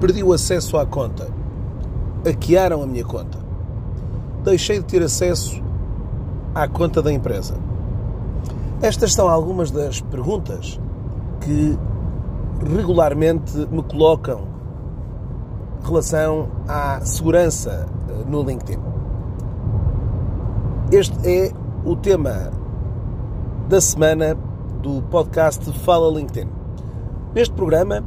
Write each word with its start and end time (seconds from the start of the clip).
Perdi 0.00 0.22
o 0.22 0.32
acesso 0.32 0.76
à 0.76 0.86
conta. 0.86 1.28
Hackearam 2.24 2.82
a 2.82 2.86
minha 2.86 3.04
conta. 3.04 3.38
Deixei 4.44 4.78
de 4.78 4.84
ter 4.84 5.02
acesso 5.02 5.62
à 6.54 6.68
conta 6.68 7.02
da 7.02 7.12
empresa. 7.12 7.54
Estas 8.80 9.12
são 9.12 9.28
algumas 9.28 9.72
das 9.72 10.00
perguntas 10.00 10.78
que 11.40 11.76
regularmente 12.76 13.56
me 13.70 13.82
colocam 13.82 14.42
em 15.82 15.86
relação 15.86 16.48
à 16.68 17.00
segurança 17.00 17.86
eh, 18.08 18.24
no 18.28 18.42
LinkedIn. 18.42 18.80
Este 20.92 21.28
é 21.28 21.52
o 21.84 21.96
tema 21.96 22.50
da 23.68 23.80
semana 23.80 24.36
do 24.80 25.02
podcast 25.02 25.72
Fala 25.80 26.10
LinkedIn. 26.16 26.48
Neste 27.34 27.54
programa 27.54 28.02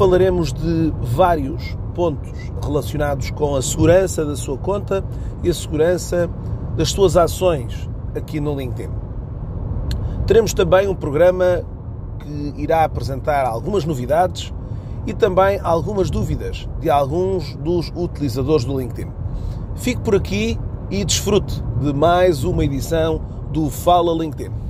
falaremos 0.00 0.50
de 0.50 0.94
vários 1.02 1.76
pontos 1.94 2.32
relacionados 2.64 3.30
com 3.32 3.54
a 3.54 3.60
segurança 3.60 4.24
da 4.24 4.34
sua 4.34 4.56
conta 4.56 5.04
e 5.44 5.50
a 5.50 5.52
segurança 5.52 6.26
das 6.74 6.88
suas 6.88 7.18
ações 7.18 7.86
aqui 8.16 8.40
no 8.40 8.58
LinkedIn. 8.58 8.90
Teremos 10.26 10.54
também 10.54 10.88
um 10.88 10.94
programa 10.94 11.62
que 12.18 12.54
irá 12.56 12.84
apresentar 12.84 13.44
algumas 13.44 13.84
novidades 13.84 14.54
e 15.06 15.12
também 15.12 15.60
algumas 15.62 16.08
dúvidas 16.08 16.66
de 16.80 16.88
alguns 16.88 17.54
dos 17.56 17.92
utilizadores 17.94 18.64
do 18.64 18.80
LinkedIn. 18.80 19.10
Fique 19.74 20.00
por 20.00 20.14
aqui 20.14 20.58
e 20.90 21.04
desfrute 21.04 21.62
de 21.78 21.92
mais 21.92 22.42
uma 22.42 22.64
edição 22.64 23.20
do 23.52 23.68
Fala 23.68 24.14
LinkedIn. 24.14 24.69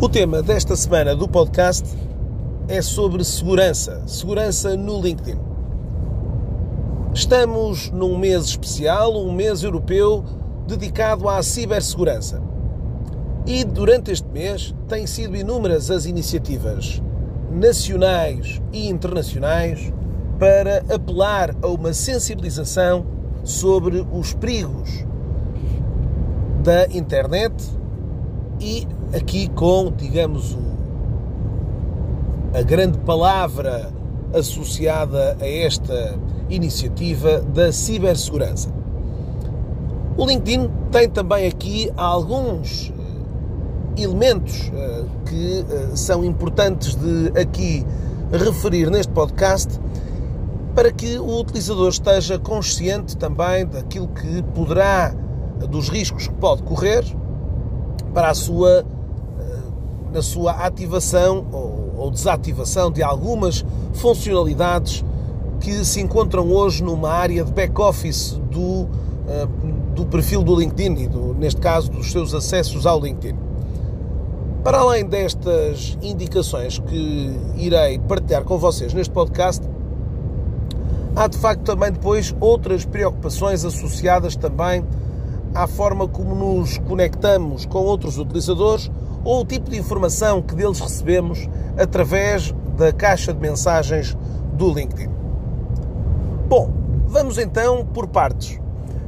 O 0.00 0.08
tema 0.08 0.42
desta 0.42 0.74
semana 0.74 1.14
do 1.14 1.28
podcast 1.28 1.96
é 2.66 2.82
sobre 2.82 3.22
segurança, 3.22 4.02
segurança 4.08 4.76
no 4.76 5.00
LinkedIn. 5.00 5.38
Estamos 7.14 7.88
num 7.90 8.18
mês 8.18 8.46
especial, 8.46 9.16
um 9.16 9.32
mês 9.32 9.62
europeu 9.62 10.24
dedicado 10.66 11.28
à 11.28 11.40
cibersegurança. 11.40 12.42
E 13.46 13.62
durante 13.62 14.10
este 14.10 14.28
mês 14.28 14.74
têm 14.88 15.06
sido 15.06 15.36
inúmeras 15.36 15.88
as 15.88 16.06
iniciativas 16.06 17.00
nacionais 17.52 18.60
e 18.72 18.88
internacionais 18.88 19.92
para 20.36 20.78
apelar 20.92 21.54
a 21.62 21.68
uma 21.68 21.92
sensibilização 21.92 23.06
sobre 23.44 24.04
os 24.12 24.34
perigos 24.34 25.04
da 26.62 26.86
internet 26.86 27.54
e 28.60 28.86
aqui 29.14 29.48
com, 29.48 29.90
digamos, 29.90 30.56
a 32.54 32.62
grande 32.62 32.98
palavra 32.98 33.90
associada 34.34 35.36
a 35.40 35.46
esta 35.46 36.18
iniciativa 36.48 37.40
da 37.40 37.72
cibersegurança. 37.72 38.70
O 40.16 40.26
LinkedIn 40.26 40.70
tem 40.90 41.08
também 41.08 41.46
aqui 41.46 41.90
alguns 41.96 42.92
eh, 43.96 44.02
elementos 44.02 44.70
eh, 44.74 45.04
que 45.26 45.64
eh, 45.68 45.96
são 45.96 46.24
importantes 46.24 46.94
de 46.94 47.40
aqui 47.40 47.86
referir 48.32 48.90
neste 48.90 49.12
podcast 49.12 49.80
para 50.74 50.92
que 50.92 51.18
o 51.18 51.40
utilizador 51.40 51.88
esteja 51.88 52.38
consciente 52.38 53.16
também 53.16 53.66
daquilo 53.66 54.08
que 54.08 54.42
poderá, 54.54 55.14
dos 55.68 55.88
riscos 55.88 56.28
que 56.28 56.34
pode 56.34 56.62
correr 56.62 57.04
para 58.12 58.30
a 58.30 58.34
sua, 58.34 58.84
na 60.12 60.22
sua 60.22 60.52
ativação 60.52 61.46
ou 62.00 62.10
desativação 62.10 62.90
de 62.90 63.02
algumas 63.02 63.64
funcionalidades 63.92 65.04
que 65.60 65.84
se 65.84 66.00
encontram 66.00 66.50
hoje 66.50 66.82
numa 66.82 67.10
área 67.10 67.44
de 67.44 67.52
back-office 67.52 68.40
do, 68.50 68.88
eh, 69.28 69.46
do 69.94 70.06
perfil 70.06 70.42
do 70.42 70.58
LinkedIn 70.58 71.02
e, 71.02 71.06
do, 71.06 71.34
neste 71.34 71.60
caso, 71.60 71.90
dos 71.90 72.10
seus 72.10 72.32
acessos 72.32 72.86
ao 72.86 72.98
LinkedIn. 72.98 73.36
Para 74.64 74.78
além 74.78 75.04
destas 75.04 75.98
indicações 76.00 76.78
que 76.78 77.38
irei 77.56 77.98
partilhar 77.98 78.44
com 78.44 78.56
vocês 78.56 78.94
neste 78.94 79.12
podcast, 79.12 79.62
há 81.14 81.26
de 81.28 81.36
facto 81.36 81.62
também 81.62 81.92
depois 81.92 82.34
outras 82.40 82.86
preocupações 82.86 83.62
associadas 83.64 84.36
também 84.36 84.82
à 85.54 85.66
forma 85.66 86.06
como 86.06 86.34
nos 86.34 86.78
conectamos 86.78 87.66
com 87.66 87.78
outros 87.78 88.18
utilizadores 88.18 88.90
ou 89.24 89.40
o 89.40 89.44
tipo 89.44 89.70
de 89.70 89.78
informação 89.78 90.40
que 90.40 90.54
deles 90.54 90.80
recebemos 90.80 91.48
através 91.78 92.54
da 92.76 92.92
caixa 92.92 93.32
de 93.32 93.40
mensagens 93.40 94.16
do 94.54 94.72
LinkedIn. 94.72 95.10
Bom, 96.48 96.70
vamos 97.06 97.38
então 97.38 97.84
por 97.84 98.06
partes. 98.06 98.60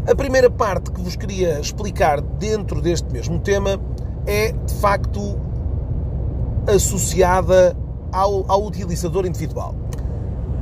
A 0.06 0.14
primeira 0.14 0.50
parte 0.50 0.90
que 0.90 1.00
vos 1.00 1.16
queria 1.16 1.60
explicar 1.60 2.20
dentro 2.20 2.80
deste 2.80 3.10
mesmo 3.12 3.38
tema 3.38 3.80
é 4.26 4.52
de 4.52 4.74
facto 4.74 5.38
associada 6.66 7.76
ao, 8.12 8.44
ao 8.50 8.64
utilizador 8.64 9.26
individual. 9.26 9.74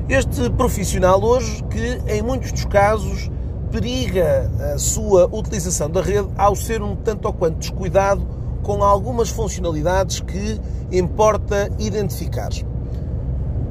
Este 0.09 0.51
profissional 0.51 1.23
hoje 1.23 1.63
que 1.65 2.01
em 2.07 2.23
muitos 2.23 2.53
dos 2.53 2.65
casos 2.65 3.31
periga 3.71 4.51
a 4.75 4.79
sua 4.79 5.27
utilização 5.33 5.89
da 5.89 6.03
rede 6.03 6.29
ao 6.37 6.57
ser 6.57 6.83
um 6.83 6.97
tanto 6.97 7.27
ou 7.27 7.33
quanto 7.33 7.59
descuidado 7.59 8.27
com 8.63 8.83
algumas 8.83 9.31
funcionalidades 9.31 10.21
que 10.21 10.61
importa 10.91 11.71
identificar. 11.79 12.51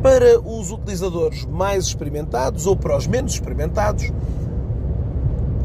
Para 0.02 0.40
os 0.40 0.72
utilizadores 0.72 1.46
mais 1.46 1.86
experimentados 1.86 2.66
ou 2.66 2.76
para 2.76 2.98
os 2.98 3.06
menos 3.06 3.34
experimentados, 3.34 4.12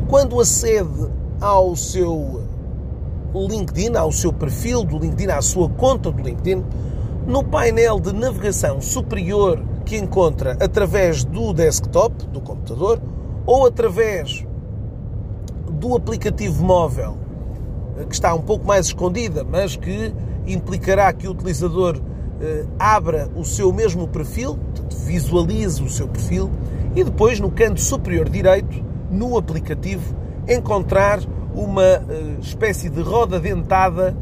quando 0.09 0.41
acede 0.41 1.09
ao 1.41 1.77
seu 1.77 2.43
LinkedIn, 3.35 3.97
ao 3.97 4.13
seu 4.13 4.33
perfil 4.33 4.85
do 4.85 4.99
LinkedIn, 4.99 5.31
à 5.31 5.41
sua 5.41 5.69
conta 5.69 6.11
do 6.11 6.23
LinkedIn, 6.23 6.65
no 7.27 7.43
painel 7.43 7.99
de 8.01 8.13
navegação 8.13 8.81
superior 8.81 9.63
que 9.85 9.97
encontra 9.97 10.57
através 10.61 11.25
do 11.25 11.53
desktop, 11.53 12.27
do 12.27 12.41
computador, 12.41 13.01
ou 13.47 13.67
através 13.67 14.45
do 15.71 15.97
aplicativo 15.97 16.65
móvel 16.65 17.25
que 18.09 18.15
está 18.15 18.35
um 18.35 18.41
pouco 18.41 18.67
mais 18.67 18.87
escondida, 18.87 19.45
mas 19.45 19.77
que 19.77 20.13
implicará 20.47 21.13
que 21.13 21.29
o 21.29 21.31
utilizador 21.31 22.01
eh, 22.41 22.65
abra 22.79 23.29
o 23.37 23.45
seu 23.45 23.73
mesmo 23.73 24.09
perfil, 24.09 24.59
visualize 25.07 25.83
o 25.83 25.89
seu 25.89 26.09
perfil 26.09 26.51
e 26.97 27.05
depois 27.05 27.39
no 27.39 27.51
canto 27.51 27.81
superior 27.81 28.29
direito, 28.29 28.83
no 29.11 29.39
aplicativo, 29.39 30.15
encontrar 30.49 31.21
uma 31.55 31.85
eh, 31.85 32.37
espécie 32.41 32.91
de 32.91 33.01
roda 33.01 33.39
dentada 33.39 34.17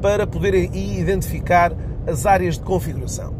para 0.00 0.26
poder 0.26 0.54
identificar 0.74 1.72
as 2.06 2.24
áreas 2.24 2.56
de 2.56 2.64
configuração. 2.64 3.37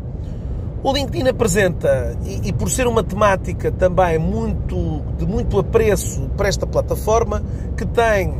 O 0.83 0.93
LinkedIn 0.93 1.29
apresenta, 1.29 2.19
e, 2.25 2.49
e, 2.49 2.53
por 2.53 2.69
ser 2.71 2.87
uma 2.87 3.03
temática 3.03 3.73
também 3.73 4.17
muito, 4.17 5.03
de 5.17 5.27
muito 5.27 5.59
apreço 5.59 6.31
para 6.37 6.47
esta 6.47 6.69
plataforma, 6.69 7.43
que 7.77 7.85
tem 7.85 8.33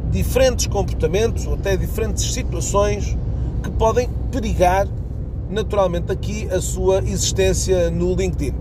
diferentes 0.10 0.68
comportamentos 0.68 1.46
ou 1.46 1.54
até 1.54 1.78
diferentes 1.78 2.34
situações 2.34 3.18
que 3.64 3.70
podem 3.70 4.10
perigar 4.32 4.88
naturalmente 5.50 6.12
aqui 6.12 6.48
a 6.50 6.60
sua 6.62 7.00
existência 7.00 7.92
no 7.92 8.16
LinkedIn. 8.16 8.56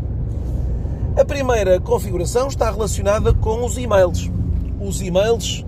A 1.17 1.25
primeira 1.25 1.81
configuração 1.81 2.49
está 2.49 2.70
relacionada 2.70 3.32
com 3.32 3.64
os 3.64 3.79
e-mails. 3.79 4.31
Os 4.81 5.00
e-mails 5.00 5.64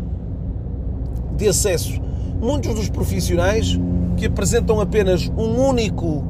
de 1.36 1.48
acesso. 1.48 2.00
Muitos 2.40 2.74
dos 2.74 2.88
profissionais 2.88 3.78
que 4.16 4.26
apresentam 4.26 4.80
apenas 4.80 5.30
um 5.36 5.68
único 5.68 6.24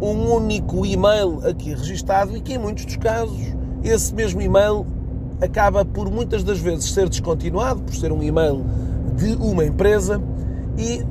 um 0.00 0.34
único 0.34 0.84
e-mail 0.84 1.40
aqui 1.46 1.70
registado 1.70 2.36
e 2.36 2.40
que 2.40 2.54
em 2.54 2.58
muitos 2.58 2.84
dos 2.84 2.96
casos 2.96 3.54
esse 3.82 4.14
mesmo 4.14 4.40
e-mail 4.42 4.86
acaba 5.40 5.84
por 5.84 6.10
muitas 6.10 6.42
das 6.42 6.58
vezes 6.58 6.92
ser 6.92 7.08
descontinuado 7.08 7.82
por 7.82 7.94
ser 7.94 8.12
um 8.12 8.22
e-mail 8.22 8.64
de 9.16 9.34
uma 9.36 9.64
empresa 9.64 10.20
e 10.76 11.04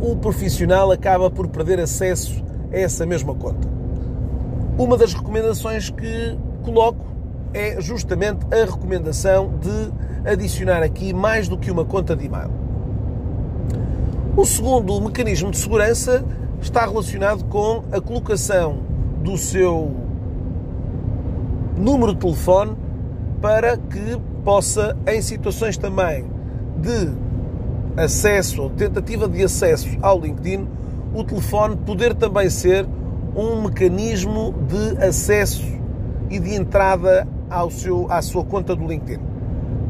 o 0.00 0.16
profissional 0.16 0.90
acaba 0.90 1.30
por 1.30 1.48
perder 1.48 1.80
acesso 1.80 2.42
a 2.72 2.76
essa 2.76 3.06
mesma 3.06 3.34
conta. 3.34 3.68
Uma 4.78 4.96
das 4.96 5.14
recomendações 5.14 5.90
que 5.90 6.38
coloco 6.62 7.04
é 7.54 7.80
justamente 7.80 8.46
a 8.52 8.64
recomendação 8.64 9.52
de 9.60 10.30
adicionar 10.30 10.82
aqui 10.82 11.12
mais 11.12 11.48
do 11.48 11.58
que 11.58 11.70
uma 11.70 11.84
conta 11.84 12.16
de 12.16 12.26
e-mail. 12.26 12.61
O 14.34 14.46
segundo 14.46 14.98
mecanismo 14.98 15.50
de 15.50 15.58
segurança 15.58 16.24
está 16.58 16.86
relacionado 16.86 17.44
com 17.44 17.84
a 17.92 18.00
colocação 18.00 18.78
do 19.22 19.36
seu 19.36 19.94
número 21.76 22.14
de 22.14 22.20
telefone 22.20 22.74
para 23.42 23.76
que 23.76 24.18
possa, 24.42 24.96
em 25.06 25.20
situações 25.20 25.76
também 25.76 26.24
de 26.78 27.12
acesso 27.94 28.62
ou 28.62 28.70
tentativa 28.70 29.28
de 29.28 29.44
acesso 29.44 29.86
ao 30.00 30.18
LinkedIn, 30.18 30.66
o 31.14 31.22
telefone 31.24 31.76
poder 31.76 32.14
também 32.14 32.48
ser 32.48 32.86
um 33.36 33.60
mecanismo 33.64 34.54
de 34.66 35.04
acesso 35.04 35.62
e 36.30 36.38
de 36.38 36.54
entrada 36.54 37.28
ao 37.50 37.70
seu, 37.70 38.10
à 38.10 38.22
sua 38.22 38.42
conta 38.46 38.74
do 38.74 38.86
LinkedIn. 38.86 39.22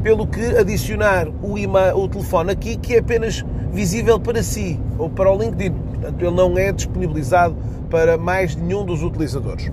Pelo 0.03 0.27
que 0.27 0.45
adicionar 0.57 1.29
o, 1.41 1.57
email, 1.57 1.97
o 1.97 2.09
telefone 2.09 2.51
aqui, 2.51 2.75
que 2.75 2.95
é 2.95 2.99
apenas 2.99 3.45
visível 3.73 4.19
para 4.19 4.43
si 4.43 4.79
ou 4.97 5.09
para 5.09 5.31
o 5.31 5.37
LinkedIn. 5.37 5.73
Portanto, 5.73 6.21
ele 6.21 6.35
não 6.35 6.57
é 6.57 6.71
disponibilizado 6.71 7.55
para 7.89 8.17
mais 8.17 8.55
nenhum 8.55 8.85
dos 8.85 9.03
utilizadores. 9.03 9.71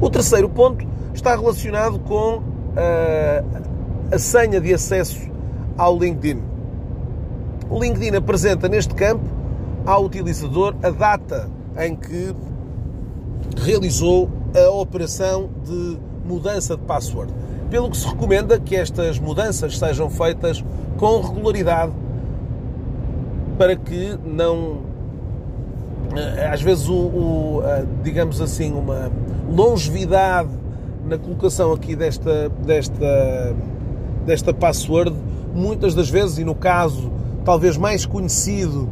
O 0.00 0.08
terceiro 0.10 0.48
ponto 0.48 0.86
está 1.14 1.34
relacionado 1.34 1.98
com 2.00 2.42
a, 2.76 3.42
ah, 4.12 4.14
a 4.14 4.18
senha 4.18 4.60
de 4.60 4.72
acesso 4.72 5.28
ao 5.76 5.98
LinkedIn. 5.98 6.42
O 7.68 7.78
LinkedIn 7.78 8.16
apresenta 8.16 8.68
neste 8.68 8.94
campo 8.94 9.24
ao 9.86 10.04
utilizador 10.04 10.74
a 10.82 10.90
data 10.90 11.48
em 11.78 11.96
que 11.96 12.34
realizou 13.56 14.28
a 14.54 14.70
operação 14.70 15.48
de 15.64 15.98
mudança 16.24 16.76
de 16.76 16.82
password. 16.82 17.32
Pelo 17.70 17.90
que 17.90 17.96
se 17.96 18.06
recomenda 18.06 18.58
que 18.58 18.74
estas 18.74 19.18
mudanças 19.18 19.78
sejam 19.78 20.10
feitas 20.10 20.64
com 20.98 21.20
regularidade 21.20 21.92
para 23.60 23.76
que 23.76 24.18
não 24.24 24.78
eh, 26.16 26.48
às 26.50 26.62
vezes 26.62 26.88
o, 26.88 26.94
o, 26.94 27.62
digamos 28.02 28.40
assim 28.40 28.72
uma 28.72 29.12
longevidade 29.54 30.48
na 31.06 31.18
colocação 31.18 31.70
aqui 31.70 31.94
desta 31.94 32.48
desta 32.64 33.54
desta 34.24 34.54
password 34.54 35.14
muitas 35.54 35.94
das 35.94 36.08
vezes 36.08 36.38
e 36.38 36.44
no 36.44 36.54
caso 36.54 37.12
talvez 37.44 37.76
mais 37.76 38.06
conhecido 38.06 38.88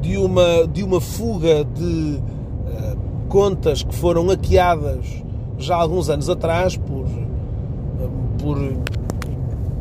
de 0.00 0.16
uma 0.16 0.66
de 0.66 0.82
uma 0.82 1.02
fuga 1.02 1.62
de 1.62 2.18
uh, 2.18 2.98
contas 3.28 3.82
que 3.82 3.94
foram 3.94 4.26
hackeadas 4.28 5.04
já 5.58 5.76
há 5.76 5.82
alguns 5.82 6.08
anos 6.08 6.30
atrás 6.30 6.78
por 6.78 7.04
por 8.38 8.72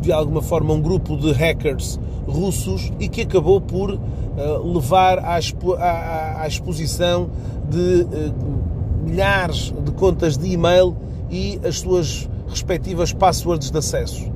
de 0.01 0.11
alguma 0.11 0.41
forma 0.41 0.73
um 0.73 0.81
grupo 0.81 1.15
de 1.15 1.31
hackers 1.31 1.97
russos 2.27 2.91
e 2.99 3.07
que 3.07 3.21
acabou 3.21 3.61
por 3.61 3.91
uh, 3.91 4.73
levar 4.73 5.19
à, 5.19 5.39
expo 5.39 5.73
à, 5.73 6.41
à, 6.41 6.47
exposição 6.47 7.29
de 7.69 8.01
uh, 8.01 9.03
milhares 9.03 9.73
de 9.83 9.91
contas 9.91 10.37
de 10.37 10.51
e-mail 10.51 10.95
e 11.31 11.59
as 11.65 11.79
suas 11.79 12.29
respectivas 12.47 13.13
passwords 13.13 13.71
de 13.71 13.77
acesso. 13.77 14.31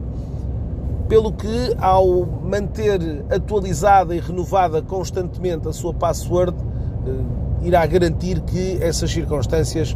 Pelo 1.07 1.33
que, 1.33 1.75
ao 1.77 2.25
manter 2.25 3.25
atualizada 3.29 4.15
e 4.15 4.19
renovada 4.19 4.81
constantemente 4.81 5.67
a 5.67 5.73
sua 5.73 5.93
password, 5.93 6.55
uh, 6.55 7.65
irá 7.65 7.85
garantir 7.85 8.39
que 8.41 8.81
essas 8.81 9.11
circunstâncias 9.11 9.95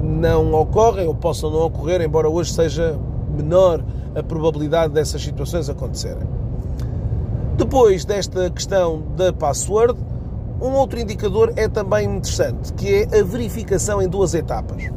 não 0.00 0.54
ocorrem 0.54 1.08
ou 1.08 1.14
possam 1.14 1.50
não 1.50 1.62
ocorrer, 1.62 2.00
embora 2.00 2.28
hoje 2.28 2.52
seja 2.52 2.96
menor 3.28 3.84
a 4.14 4.22
probabilidade 4.22 4.92
dessas 4.92 5.20
situações 5.22 5.68
acontecerem. 5.68 6.26
Depois 7.56 8.04
desta 8.04 8.50
questão 8.50 9.02
da 9.16 9.32
password, 9.32 9.98
um 10.60 10.72
outro 10.72 11.00
indicador 11.00 11.54
é 11.56 11.66
também 11.66 12.04
interessante, 12.04 12.70
que 12.74 12.86
é 12.86 13.20
a 13.20 13.24
verificação 13.24 14.02
em 14.02 14.08
duas 14.08 14.34
etapas. 14.34 14.90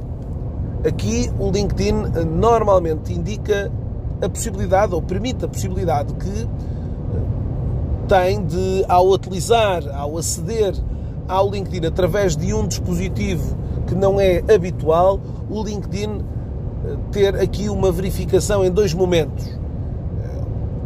Aqui 0.85 1.31
o 1.39 1.49
LinkedIn 1.49 1.93
normalmente 2.25 3.13
indica 3.13 3.71
a 4.21 4.27
possibilidade, 4.27 4.93
ou 4.93 5.01
permite 5.01 5.45
a 5.45 5.47
possibilidade 5.47 6.13
que 6.15 6.41
eh, 6.41 6.47
tem 8.09 8.43
de, 8.45 8.83
ao 8.89 9.07
utilizar, 9.09 9.81
ao 9.95 10.17
aceder 10.17 10.75
ao 11.29 11.49
LinkedIn 11.49 11.87
através 11.87 12.35
de 12.35 12.53
um 12.53 12.67
dispositivo 12.67 13.55
que 13.87 13.95
não 13.95 14.19
é 14.19 14.43
habitual, 14.53 15.17
o 15.49 15.63
LinkedIn 15.63 16.09
eh, 16.09 16.97
ter 17.13 17.35
aqui 17.35 17.69
uma 17.69 17.89
verificação 17.89 18.65
em 18.65 18.69
dois 18.69 18.93
momentos 18.93 19.58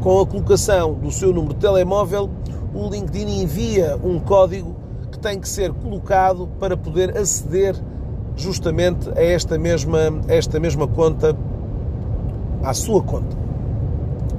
com 0.03 0.19
a 0.19 0.27
colocação 0.27 0.95
do 0.95 1.09
seu 1.09 1.33
número 1.33 1.53
de 1.53 1.61
telemóvel, 1.61 2.29
o 2.73 2.89
LinkedIn 2.89 3.41
envia 3.41 3.97
um 4.03 4.19
código 4.19 4.75
que 5.09 5.17
tem 5.17 5.39
que 5.39 5.47
ser 5.47 5.71
colocado 5.71 6.49
para 6.59 6.75
poder 6.75 7.17
aceder 7.17 7.73
justamente 8.35 9.09
a 9.17 9.23
esta 9.23 9.57
mesma, 9.57 9.99
esta 10.27 10.59
mesma 10.59 10.85
conta, 10.87 11.33
à 12.61 12.73
sua 12.73 13.01
conta. 13.01 13.37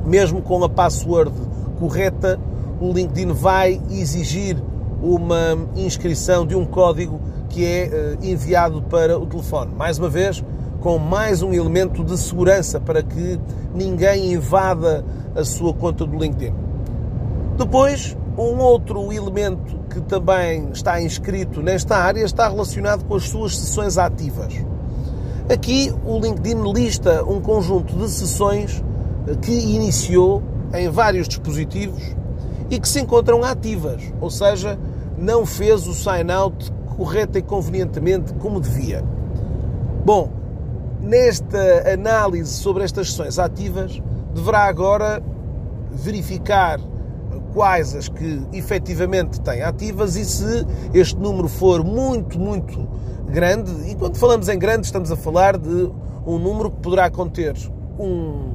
Mesmo 0.05 0.43
com 0.43 0.63
a 0.63 0.69
password 0.69 1.33
correta, 1.79 2.39
o 2.79 2.93
LinkedIn 2.93 3.33
vai 3.33 3.81
exigir 3.91 4.63
uma 5.03 5.57
inscrição 5.77 6.47
de 6.47 6.55
um 6.55 6.67
código 6.67 7.19
que 7.49 7.65
é 7.65 7.87
eh, 7.87 8.17
enviado 8.23 8.83
para 8.83 9.19
o 9.19 9.25
telefone. 9.25 9.73
Mais 9.75 9.99
uma 9.99 10.11
vez, 10.11 10.45
com 10.85 10.99
mais 10.99 11.41
um 11.41 11.55
elemento 11.55 12.05
de 12.05 12.15
segurança 12.19 12.79
para 12.79 13.03
que 13.03 13.41
ninguém 13.75 14.35
invada 14.35 15.03
a 15.35 15.43
sua 15.43 15.73
conta 15.73 16.05
do 16.05 16.19
LinkedIn. 16.19 16.55
Depois, 17.57 18.15
um 18.37 18.59
outro 18.59 19.11
elemento 19.11 19.79
que 19.89 20.03
também 20.03 20.69
está 20.75 21.01
inscrito 21.01 21.63
nesta 21.63 21.97
área 21.97 22.23
está 22.23 22.51
relacionado 22.51 23.03
com 23.07 23.15
as 23.15 23.27
suas 23.31 23.57
sessões 23.57 23.97
ativas. 23.97 24.53
Aqui 25.51 25.91
o 26.05 26.19
LinkedIn 26.19 26.61
lista 26.71 27.25
um 27.25 27.41
conjunto 27.41 27.97
de 27.97 28.11
sessões 28.11 28.85
que 29.41 29.53
iniciou 29.53 30.43
em 30.75 30.91
vários 30.91 31.27
dispositivos 31.27 32.15
e 32.69 32.79
que 32.79 32.87
se 32.87 33.01
encontram 33.01 33.43
ativas, 33.43 34.03
ou 34.21 34.29
seja, 34.29 34.79
não 35.17 35.47
fez 35.47 35.87
o 35.87 35.95
sign-out 35.95 36.71
correto 36.95 37.39
e 37.39 37.43
convenientemente 37.43 38.35
como 38.35 38.61
devia. 38.61 39.03
Bom, 40.05 40.44
nesta 41.05 41.93
análise 41.93 42.55
sobre 42.55 42.83
estas 42.83 43.11
sessões 43.11 43.39
ativas, 43.39 44.01
deverá 44.35 44.65
agora 44.65 45.23
verificar 45.93 46.81
quais 47.53 47.95
as 47.95 48.09
que 48.09 48.43
efetivamente 48.53 49.41
têm 49.41 49.63
ativas 49.63 50.17
e 50.17 50.25
se 50.25 50.67
este 50.93 51.17
número 51.17 51.47
for 51.47 51.85
muito, 51.85 52.39
muito 52.39 52.89
grande, 53.29 53.71
e 53.91 53.95
quando 53.95 54.17
falamos 54.17 54.49
em 54.49 54.59
grande 54.59 54.87
estamos 54.87 55.13
a 55.13 55.17
falar 55.17 55.57
de 55.59 55.91
um 56.27 56.39
número 56.39 56.71
que 56.71 56.79
poderá 56.79 57.11
conter 57.11 57.55
um, 57.99 58.51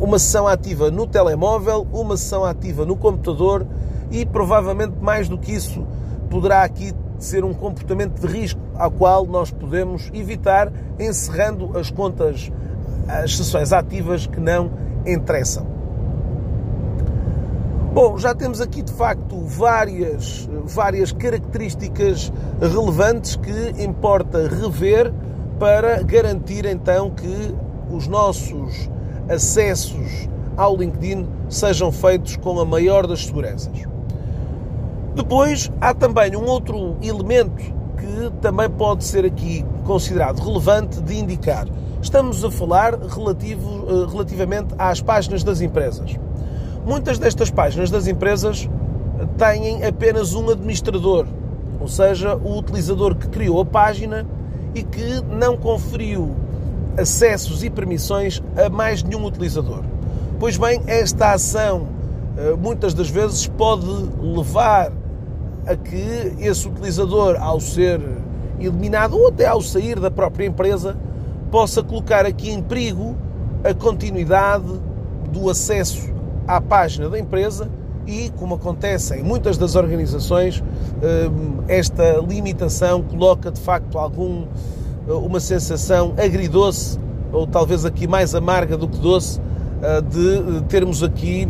uma 0.00 0.18
sessão 0.18 0.46
ativa 0.46 0.90
no 0.90 1.06
telemóvel, 1.06 1.86
uma 1.92 2.16
sessão 2.16 2.44
ativa 2.44 2.84
no 2.84 2.96
computador 2.96 3.66
e 4.10 4.26
provavelmente 4.26 4.94
mais 5.00 5.28
do 5.28 5.38
que 5.38 5.52
isso 5.52 5.86
poderá 6.28 6.62
aqui 6.62 6.92
ser 7.18 7.44
um 7.44 7.52
comportamento 7.52 8.20
de 8.20 8.26
risco 8.26 8.60
ao 8.76 8.90
qual 8.90 9.26
nós 9.26 9.50
podemos 9.50 10.10
evitar 10.14 10.72
encerrando 10.98 11.76
as 11.76 11.90
contas, 11.90 12.50
as 13.08 13.36
sessões 13.36 13.72
ativas 13.72 14.26
que 14.26 14.40
não 14.40 14.70
interessam. 15.06 15.66
Bom, 17.92 18.18
já 18.18 18.34
temos 18.34 18.60
aqui 18.60 18.82
de 18.82 18.92
facto 18.92 19.40
várias, 19.40 20.48
várias 20.64 21.10
características 21.10 22.32
relevantes 22.60 23.34
que 23.34 23.82
importa 23.82 24.46
rever 24.46 25.12
para 25.58 26.02
garantir 26.02 26.64
então 26.64 27.10
que 27.10 27.54
os 27.90 28.06
nossos 28.06 28.88
acessos 29.28 30.28
ao 30.56 30.76
LinkedIn 30.76 31.26
sejam 31.48 31.90
feitos 31.90 32.36
com 32.36 32.60
a 32.60 32.64
maior 32.64 33.06
das 33.06 33.26
seguranças. 33.26 33.97
Depois 35.18 35.68
há 35.80 35.92
também 35.92 36.36
um 36.36 36.44
outro 36.44 36.96
elemento 37.02 37.56
que 37.56 38.30
também 38.40 38.70
pode 38.70 39.02
ser 39.02 39.24
aqui 39.24 39.66
considerado 39.84 40.38
relevante 40.38 41.02
de 41.02 41.18
indicar. 41.18 41.66
Estamos 42.00 42.44
a 42.44 42.50
falar 42.52 42.96
relativo, 42.96 43.84
eh, 43.88 44.10
relativamente 44.12 44.76
às 44.78 45.02
páginas 45.02 45.42
das 45.42 45.60
empresas. 45.60 46.14
Muitas 46.86 47.18
destas 47.18 47.50
páginas 47.50 47.90
das 47.90 48.06
empresas 48.06 48.70
têm 49.36 49.84
apenas 49.84 50.34
um 50.34 50.50
administrador, 50.50 51.26
ou 51.80 51.88
seja, 51.88 52.36
o 52.36 52.56
utilizador 52.56 53.16
que 53.16 53.26
criou 53.26 53.60
a 53.60 53.64
página 53.64 54.24
e 54.72 54.84
que 54.84 55.20
não 55.28 55.56
conferiu 55.56 56.30
acessos 56.96 57.64
e 57.64 57.68
permissões 57.68 58.40
a 58.56 58.68
mais 58.68 59.02
nenhum 59.02 59.26
utilizador. 59.26 59.82
Pois 60.38 60.56
bem, 60.56 60.80
esta 60.86 61.32
ação 61.32 61.88
eh, 62.36 62.54
muitas 62.56 62.94
das 62.94 63.10
vezes 63.10 63.48
pode 63.48 63.84
levar 64.22 64.92
a 65.68 65.76
que 65.76 66.34
esse 66.40 66.66
utilizador, 66.66 67.36
ao 67.40 67.60
ser 67.60 68.00
eliminado 68.58 69.16
ou 69.16 69.28
até 69.28 69.46
ao 69.46 69.60
sair 69.60 70.00
da 70.00 70.10
própria 70.10 70.46
empresa, 70.46 70.96
possa 71.50 71.82
colocar 71.82 72.24
aqui 72.26 72.50
em 72.50 72.62
perigo 72.62 73.14
a 73.62 73.74
continuidade 73.74 74.72
do 75.30 75.50
acesso 75.50 76.10
à 76.46 76.60
página 76.60 77.08
da 77.08 77.18
empresa 77.18 77.68
e, 78.06 78.30
como 78.36 78.54
acontece 78.54 79.14
em 79.14 79.22
muitas 79.22 79.58
das 79.58 79.74
organizações, 79.74 80.62
hum, 80.62 81.62
esta 81.68 82.18
limitação 82.26 83.02
coloca 83.02 83.50
de 83.50 83.60
facto 83.60 83.98
algum 83.98 84.46
uma 85.06 85.40
sensação 85.40 86.14
agridoce 86.18 86.98
ou 87.32 87.46
talvez 87.46 87.84
aqui 87.84 88.06
mais 88.06 88.34
amarga 88.34 88.76
do 88.76 88.86
que 88.86 88.98
doce 88.98 89.40
eh, 89.82 90.00
de 90.02 90.62
termos 90.68 91.02
aqui 91.02 91.48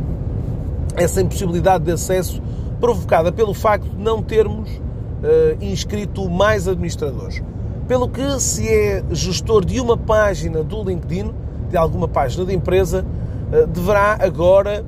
essa 0.96 1.20
impossibilidade 1.20 1.84
de 1.84 1.92
acesso 1.92 2.40
provocada 2.80 3.32
pelo 3.32 3.54
facto 3.54 3.88
de 3.88 3.96
não 3.96 4.22
termos 4.22 4.70
uh, 4.70 5.62
inscrito 5.64 6.28
mais 6.28 6.68
administradores. 6.68 7.42
Pelo 7.86 8.08
que, 8.08 8.40
se 8.40 8.68
é 8.68 9.02
gestor 9.10 9.64
de 9.64 9.80
uma 9.80 9.96
página 9.96 10.62
do 10.62 10.82
LinkedIn, 10.82 11.32
de 11.70 11.76
alguma 11.76 12.06
página 12.06 12.44
de 12.44 12.54
empresa, 12.54 13.04
uh, 13.52 13.66
deverá 13.66 14.18
agora 14.20 14.84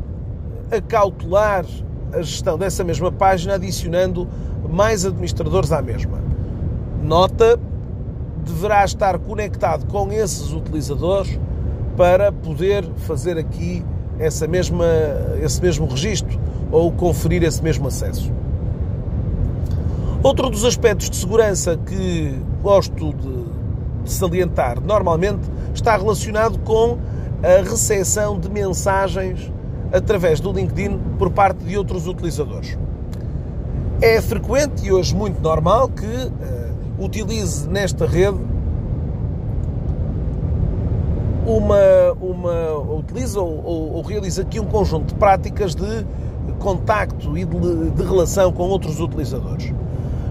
acautelar 0.70 1.64
a 2.12 2.22
gestão 2.22 2.58
dessa 2.58 2.84
mesma 2.84 3.10
página, 3.10 3.54
adicionando 3.54 4.28
mais 4.68 5.04
administradores 5.04 5.72
à 5.72 5.82
mesma. 5.82 6.18
Nota, 7.02 7.58
deverá 8.44 8.84
estar 8.84 9.18
conectado 9.18 9.86
com 9.86 10.12
esses 10.12 10.52
utilizadores 10.52 11.38
para 11.96 12.30
poder 12.30 12.84
fazer 12.96 13.36
aqui 13.38 13.84
essa 14.18 14.46
mesma, 14.46 14.86
esse 15.42 15.60
mesmo 15.60 15.86
registro 15.86 16.38
ou 16.70 16.90
conferir 16.92 17.42
esse 17.42 17.62
mesmo 17.62 17.88
acesso. 17.88 18.32
Outro 20.22 20.50
dos 20.50 20.64
aspectos 20.64 21.08
de 21.08 21.16
segurança 21.16 21.78
que 21.78 22.38
gosto 22.62 23.12
de, 23.14 23.44
de 24.04 24.12
salientar 24.12 24.80
normalmente 24.80 25.40
está 25.74 25.96
relacionado 25.96 26.58
com 26.58 26.98
a 27.42 27.62
recepção 27.62 28.38
de 28.38 28.50
mensagens 28.50 29.50
através 29.92 30.38
do 30.38 30.52
LinkedIn 30.52 30.98
por 31.18 31.30
parte 31.30 31.64
de 31.64 31.76
outros 31.76 32.06
utilizadores. 32.06 32.78
É 34.02 34.20
frequente 34.20 34.86
e 34.86 34.92
hoje 34.92 35.14
muito 35.14 35.40
normal 35.42 35.88
que 35.88 36.06
uh, 36.06 37.04
utilize 37.04 37.68
nesta 37.68 38.06
rede 38.06 38.38
uma, 41.46 42.12
uma 42.20 42.94
utiliza 42.98 43.40
ou, 43.40 43.64
ou, 43.64 43.92
ou 43.94 44.02
realiza 44.02 44.42
aqui 44.42 44.60
um 44.60 44.66
conjunto 44.66 45.08
de 45.08 45.14
práticas 45.14 45.74
de 45.74 46.06
contacto 46.60 47.36
e 47.36 47.44
de, 47.44 47.90
de 47.90 48.02
relação 48.02 48.52
com 48.52 48.68
outros 48.68 49.00
utilizadores. 49.00 49.72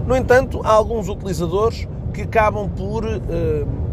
No 0.06 0.16
entanto, 0.16 0.60
há 0.64 0.70
alguns 0.70 1.08
utilizadores 1.08 1.86
que 2.14 2.22
acabam 2.22 2.68
por 2.68 3.04
uh, 3.04 3.18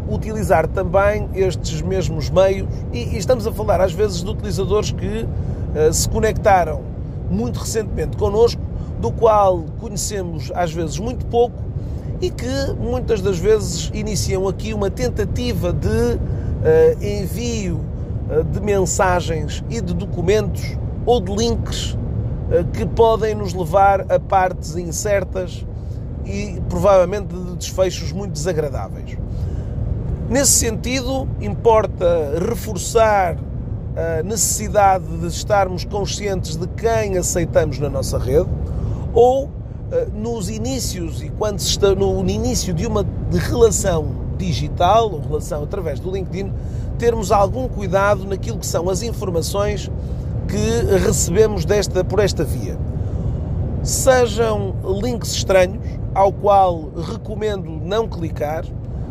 utilizar 0.08 0.66
também 0.66 1.28
estes 1.34 1.82
mesmos 1.82 2.30
meios, 2.30 2.66
e, 2.92 3.14
e, 3.14 3.18
estamos 3.18 3.46
a 3.46 3.52
falar 3.52 3.80
às 3.80 3.92
vezes 3.92 4.22
de 4.22 4.30
utilizadores 4.30 4.90
que 4.90 5.26
uh, 5.26 5.92
se 5.92 6.08
conectaram 6.08 6.80
muito 7.30 7.58
recentemente 7.58 8.16
connosco, 8.16 8.62
do 9.00 9.12
qual 9.12 9.64
conhecemos 9.78 10.50
às 10.54 10.72
vezes 10.72 10.98
muito 10.98 11.26
pouco 11.26 11.62
e 12.20 12.30
que 12.30 12.72
muitas 12.80 13.20
das 13.20 13.38
vezes 13.38 13.90
iniciam 13.94 14.48
aqui 14.48 14.74
uma 14.74 14.90
tentativa 14.90 15.72
de 15.72 15.88
uh, 15.88 16.18
envio 17.04 17.80
de 18.52 18.60
mensagens 18.60 19.64
e 19.70 19.80
de 19.80 19.94
documentos 19.94 20.76
ou 21.06 21.18
de 21.18 21.34
links 21.34 21.94
eh, 21.94 21.97
que 22.72 22.86
podem 22.86 23.34
nos 23.34 23.52
levar 23.52 24.10
a 24.10 24.18
partes 24.18 24.76
incertas 24.76 25.64
e 26.24 26.60
provavelmente 26.68 27.28
de 27.34 27.56
desfechos 27.56 28.12
muito 28.12 28.32
desagradáveis. 28.32 29.16
Nesse 30.28 30.52
sentido, 30.52 31.26
importa 31.40 32.34
reforçar 32.46 33.36
a 33.96 34.22
necessidade 34.22 35.04
de 35.16 35.26
estarmos 35.26 35.84
conscientes 35.84 36.56
de 36.56 36.66
quem 36.68 37.16
aceitamos 37.16 37.78
na 37.78 37.88
nossa 37.88 38.18
rede 38.18 38.48
ou 39.14 39.50
eh, 39.90 40.06
nos 40.14 40.50
inícios 40.50 41.22
e 41.22 41.30
quando 41.30 41.58
se 41.58 41.70
está 41.70 41.94
no 41.94 42.20
início 42.28 42.74
de 42.74 42.86
uma 42.86 43.04
relação 43.32 44.06
digital 44.36 45.10
ou 45.10 45.20
relação 45.20 45.64
através 45.64 45.98
do 45.98 46.10
LinkedIn, 46.10 46.52
termos 46.98 47.32
algum 47.32 47.66
cuidado 47.66 48.24
naquilo 48.26 48.58
que 48.58 48.66
são 48.66 48.88
as 48.88 49.02
informações 49.02 49.90
que 50.48 50.96
recebemos 51.04 51.64
desta, 51.64 52.02
por 52.02 52.18
esta 52.18 52.42
via. 52.42 52.78
Sejam 53.82 54.74
links 55.02 55.32
estranhos, 55.32 55.86
ao 56.14 56.32
qual 56.32 56.90
recomendo 56.96 57.70
não 57.70 58.08
clicar, 58.08 58.64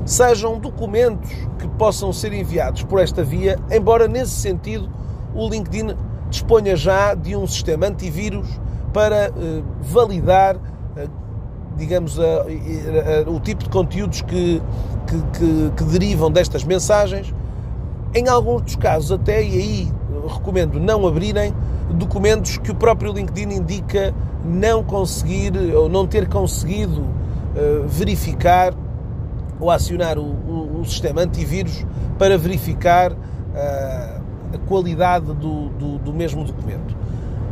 sejam 0.05 0.59
documentos 0.59 1.29
que 1.59 1.67
possam 1.77 2.11
ser 2.11 2.33
enviados 2.33 2.83
por 2.83 2.99
esta 2.99 3.23
via, 3.23 3.57
embora 3.71 4.07
nesse 4.07 4.31
sentido 4.31 4.89
o 5.33 5.47
LinkedIn 5.47 5.95
disponha 6.29 6.75
já 6.75 7.13
de 7.13 7.35
um 7.35 7.47
sistema 7.47 7.87
antivírus 7.87 8.47
para 8.91 9.27
eh, 9.27 9.63
validar, 9.81 10.57
eh, 10.95 11.07
digamos, 11.77 12.17
o 13.27 13.39
tipo 13.39 13.63
de 13.63 13.69
conteúdos 13.69 14.21
que, 14.23 14.61
que, 15.05 15.21
que, 15.37 15.71
que 15.77 15.83
derivam 15.83 16.31
destas 16.31 16.63
mensagens. 16.63 17.31
Em 18.15 18.27
alguns 18.27 18.63
dos 18.63 18.75
casos, 18.75 19.11
até, 19.11 19.43
e 19.43 19.53
aí 19.53 19.91
recomendo 20.27 20.79
não 20.79 21.07
abrirem 21.07 21.53
documentos 21.93 22.57
que 22.57 22.71
o 22.71 22.75
próprio 22.75 23.13
LinkedIn 23.13 23.53
indica 23.53 24.13
não 24.43 24.83
conseguir 24.83 25.53
ou 25.75 25.89
não 25.89 26.07
ter 26.07 26.27
conseguido 26.27 27.01
uh, 27.01 27.87
verificar 27.87 28.73
ou 29.59 29.71
acionar 29.71 30.17
o, 30.17 30.21
o, 30.21 30.81
o, 30.81 30.85
sistema 30.85 31.21
antivírus 31.21 31.85
para 32.17 32.37
verificar 32.37 33.11
uh, 33.11 33.17
a 34.53 34.57
qualidade 34.67 35.25
do, 35.25 35.69
do, 35.69 35.97
do, 35.97 36.13
mesmo 36.13 36.43
documento. 36.43 36.95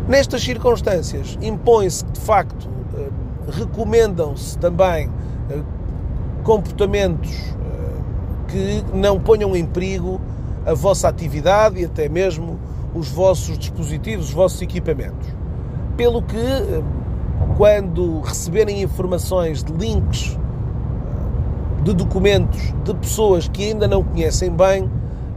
Nestas 0.08 0.44
circunstâncias, 0.44 1.38
impõe-se 1.42 2.06
de 2.06 2.20
facto, 2.20 2.66
uh, 2.66 3.12
recomendam-se 3.52 4.58
também 4.58 5.10
comportamentos 6.44 7.56
que 8.48 8.84
não 8.94 9.20
ponham 9.20 9.56
em 9.56 9.66
perigo 9.66 10.22
a 10.66 10.74
vossa 10.74 11.08
atividade 11.08 11.80
e 11.80 11.86
até 11.86 12.10
mesmo 12.10 12.60
os 12.94 13.10
vossos 13.10 13.58
dispositivos, 13.58 14.28
os 14.28 14.34
vossos 14.34 14.62
equipamentos. 14.62 15.28
Pelo 15.98 16.22
que, 16.22 16.38
quando 17.58 18.22
receberem 18.22 18.82
informações 18.82 19.64
de 19.64 19.72
links 19.74 20.38
de 21.84 21.94
documentos 21.94 22.74
de 22.84 22.94
pessoas 22.96 23.48
que 23.48 23.66
ainda 23.66 23.88
não 23.88 24.04
conhecem 24.04 24.50
bem, 24.50 24.90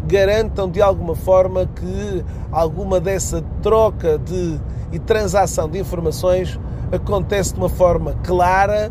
garantam 0.07 0.71
de 0.71 0.81
alguma 0.81 1.15
forma 1.15 1.67
que 1.67 2.25
alguma 2.51 2.99
dessa 2.99 3.43
troca 3.61 4.19
de 4.19 4.59
e 4.91 4.99
transação 4.99 5.69
de 5.69 5.79
informações 5.79 6.59
acontece 6.91 7.53
de 7.53 7.61
uma 7.61 7.69
forma 7.69 8.15
clara 8.25 8.91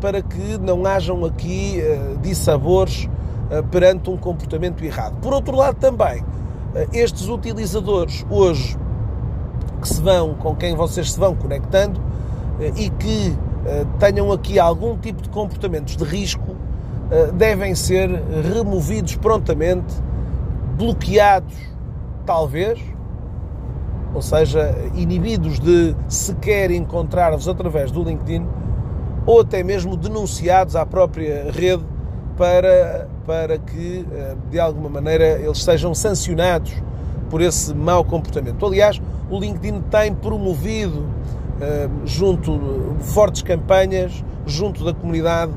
para 0.00 0.22
que 0.22 0.58
não 0.58 0.86
hajam 0.86 1.24
aqui 1.24 1.80
uh, 1.80 2.18
dissabores 2.18 3.08
perante 3.70 4.08
um 4.08 4.16
comportamento 4.16 4.84
errado. 4.84 5.16
Por 5.20 5.32
outro 5.32 5.56
lado, 5.56 5.76
também, 5.76 6.22
uh, 6.22 6.88
estes 6.92 7.28
utilizadores 7.28 8.24
hoje 8.30 8.78
que 9.80 9.88
se 9.88 10.00
vão, 10.00 10.34
com 10.34 10.54
quem 10.54 10.76
vocês 10.76 11.12
se 11.12 11.18
vão 11.18 11.34
conectando 11.34 12.00
e 12.76 12.88
que 12.88 13.36
tenham 13.98 14.30
aqui 14.30 14.56
algum 14.60 14.96
tipo 14.96 15.20
de 15.20 15.28
comportamentos 15.28 15.96
de 15.96 16.04
risco, 16.04 16.54
devem 17.34 17.74
ser 17.74 18.08
removidos 18.54 19.16
prontamente, 19.16 19.92
bloqueados, 20.76 21.56
talvez, 22.24 22.78
ou 24.14 24.22
seja, 24.22 24.74
inibidos 24.94 25.58
de 25.58 25.96
sequer 26.06 26.70
encontrar-vos 26.70 27.48
através 27.48 27.90
do 27.90 28.04
LinkedIn 28.04 28.46
ou 29.24 29.40
até 29.40 29.62
mesmo 29.62 29.96
denunciados 29.96 30.76
à 30.76 30.84
própria 30.84 31.50
rede 31.50 31.84
para, 32.36 33.08
para 33.26 33.58
que, 33.58 34.06
eh, 34.12 34.36
de 34.50 34.58
alguma 34.58 34.88
maneira, 34.88 35.24
eles 35.40 35.62
sejam 35.62 35.94
sancionados 35.94 36.72
por 37.30 37.40
esse 37.40 37.74
mau 37.74 38.04
comportamento. 38.04 38.64
Aliás, 38.66 39.00
o 39.30 39.38
LinkedIn 39.38 39.80
tem 39.90 40.14
promovido 40.14 41.06
eh, 41.60 41.88
junto 42.04 42.96
fortes 43.00 43.42
campanhas 43.42 44.24
junto 44.44 44.84
da 44.84 44.92
comunidade 44.92 45.52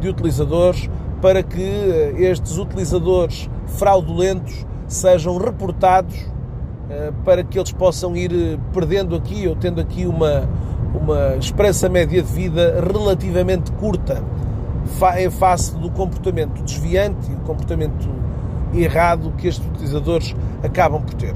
de 0.00 0.08
utilizadores 0.08 0.88
para 1.20 1.42
que 1.42 1.62
eh, 1.62 2.14
estes 2.18 2.56
utilizadores 2.56 3.48
fraudulentos 3.66 4.66
sejam 4.88 5.36
reportados 5.38 6.28
para 7.24 7.44
que 7.44 7.56
eles 7.56 7.70
possam 7.70 8.16
ir 8.16 8.58
perdendo 8.72 9.14
aqui 9.14 9.46
ou 9.46 9.54
tendo 9.54 9.80
aqui 9.80 10.06
uma, 10.06 10.48
uma 10.92 11.36
esperança 11.36 11.88
média 11.88 12.20
de 12.20 12.28
vida 12.28 12.84
relativamente 12.84 13.70
curta 13.70 14.20
em 15.18 15.30
face 15.30 15.74
do 15.76 15.90
comportamento 15.90 16.62
desviante 16.62 17.30
e 17.30 17.34
do 17.34 17.42
comportamento 17.42 18.08
errado 18.74 19.32
que 19.36 19.48
estes 19.48 19.66
utilizadores 19.66 20.34
acabam 20.62 21.02
por 21.02 21.14
ter. 21.14 21.34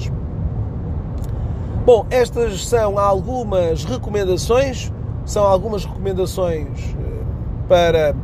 Bom, 1.85 2.07
estas 2.11 2.67
são 2.67 2.99
algumas 2.99 3.85
recomendações, 3.85 4.93
são 5.27 5.45
algumas 5.45 5.85
recomendações 5.85 6.69
eh, 6.79 7.23
para 7.69 8.15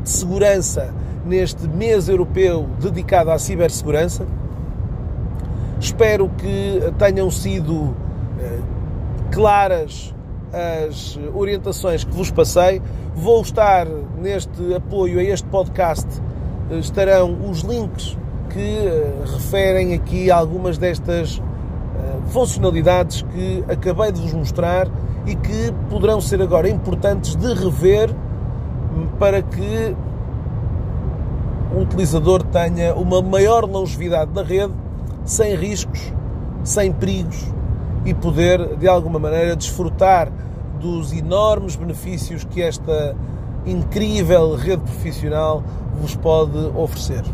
de 0.00 0.10
segurança 0.10 0.92
neste 1.24 1.66
mês 1.66 2.08
europeu 2.08 2.68
dedicado 2.80 3.30
à 3.30 3.38
cibersegurança. 3.38 4.26
Espero 5.80 6.28
que 6.36 6.80
tenham 6.98 7.30
sido 7.30 7.94
eh, 8.38 8.58
claras 9.30 10.14
as 10.52 11.18
orientações 11.34 12.04
que 12.04 12.12
vos 12.12 12.30
passei. 12.30 12.80
Vou 13.14 13.40
estar 13.42 13.86
neste 14.18 14.74
apoio 14.74 15.18
a 15.18 15.22
este 15.22 15.46
podcast, 15.48 16.06
estarão 16.70 17.36
os 17.48 17.60
links 17.60 18.16
que 18.50 18.60
eh, 18.60 19.14
referem 19.24 19.94
aqui 19.94 20.30
algumas 20.30 20.78
destas 20.78 21.40
eh, 21.40 22.16
funcionalidades 22.28 23.22
que 23.22 23.64
acabei 23.68 24.12
de 24.12 24.20
vos 24.20 24.32
mostrar 24.32 24.88
e 25.26 25.34
que 25.34 25.72
poderão 25.90 26.20
ser 26.20 26.40
agora 26.40 26.68
importantes 26.68 27.36
de 27.36 27.52
rever 27.54 28.10
hum, 28.10 29.08
para 29.18 29.42
que 29.42 29.96
o 31.74 31.80
utilizador 31.80 32.42
tenha 32.44 32.94
uma 32.94 33.20
maior 33.20 33.64
longevidade 33.64 34.30
da 34.32 34.42
rede, 34.42 34.72
sem 35.24 35.54
riscos, 35.54 36.12
sem 36.62 36.92
perigos 36.92 37.55
e 38.06 38.14
poder 38.14 38.76
de 38.76 38.86
alguma 38.86 39.18
maneira 39.18 39.56
desfrutar 39.56 40.30
dos 40.80 41.12
enormes 41.12 41.74
benefícios 41.74 42.44
que 42.44 42.62
esta 42.62 43.16
incrível 43.66 44.54
rede 44.54 44.82
profissional 44.82 45.62
vos 46.00 46.14
pode 46.14 46.56
oferecer. 46.76 47.24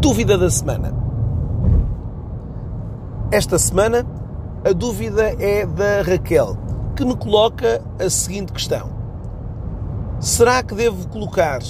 Dúvida 0.00 0.38
da 0.38 0.48
semana. 0.48 0.94
Esta 3.30 3.58
semana 3.58 4.06
a 4.64 4.72
dúvida 4.72 5.36
é 5.38 5.66
da 5.66 6.00
Raquel, 6.02 6.56
que 6.96 7.04
me 7.04 7.14
coloca 7.14 7.82
a 8.00 8.08
seguinte 8.08 8.50
questão: 8.50 8.88
Será 10.18 10.62
que 10.62 10.74
devo 10.74 11.06
colocar 11.08 11.60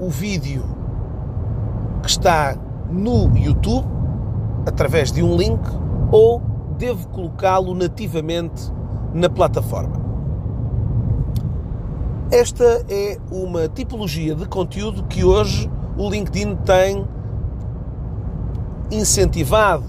o 0.00 0.10
vídeo 0.10 0.75
que 2.06 2.12
está 2.12 2.56
no 2.88 3.36
YouTube 3.36 3.84
através 4.64 5.10
de 5.10 5.24
um 5.24 5.36
link 5.36 5.60
ou 6.12 6.40
devo 6.78 7.08
colocá-lo 7.08 7.74
nativamente 7.74 8.72
na 9.12 9.28
plataforma. 9.28 9.96
Esta 12.30 12.84
é 12.88 13.18
uma 13.28 13.68
tipologia 13.68 14.36
de 14.36 14.46
conteúdo 14.46 15.02
que 15.04 15.24
hoje 15.24 15.68
o 15.96 16.08
LinkedIn 16.08 16.54
tem 16.64 17.04
incentivado 18.88 19.84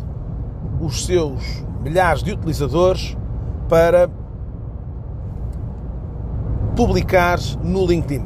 os 0.81 1.05
seus 1.05 1.63
milhares 1.83 2.23
de 2.23 2.31
utilizadores 2.31 3.15
para 3.69 4.09
publicar 6.75 7.37
no 7.63 7.85
LinkedIn. 7.85 8.25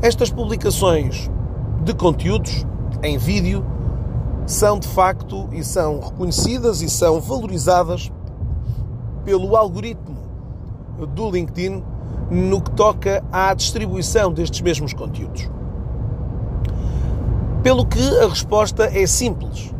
Estas 0.00 0.30
publicações 0.30 1.30
de 1.84 1.92
conteúdos 1.92 2.66
em 3.02 3.18
vídeo 3.18 3.64
são 4.46 4.78
de 4.78 4.86
facto 4.88 5.48
e 5.52 5.62
são 5.64 6.00
reconhecidas 6.00 6.80
e 6.80 6.88
são 6.88 7.20
valorizadas 7.20 8.12
pelo 9.24 9.56
algoritmo 9.56 10.16
do 11.14 11.30
LinkedIn 11.30 11.82
no 12.30 12.60
que 12.60 12.70
toca 12.70 13.24
à 13.32 13.52
distribuição 13.54 14.32
destes 14.32 14.60
mesmos 14.60 14.94
conteúdos. 14.94 15.50
Pelo 17.62 17.84
que 17.84 18.18
a 18.18 18.28
resposta 18.28 18.84
é 18.84 19.06
simples. 19.06 19.74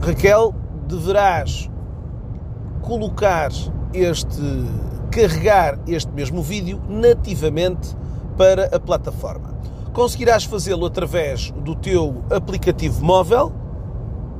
Raquel, 0.00 0.54
deverás 0.88 1.70
colocar 2.80 3.50
este, 3.92 4.40
carregar 5.10 5.78
este 5.86 6.10
mesmo 6.12 6.42
vídeo 6.42 6.80
nativamente 6.88 7.96
para 8.36 8.74
a 8.74 8.80
plataforma 8.80 9.54
conseguirás 9.94 10.44
fazê-lo 10.44 10.84
através 10.84 11.52
do 11.52 11.74
teu 11.74 12.24
aplicativo 12.28 13.02
móvel 13.02 13.52